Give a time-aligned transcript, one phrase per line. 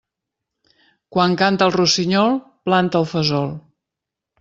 [1.17, 2.35] Quan canta el rossinyol,
[2.71, 3.51] planta el fesol.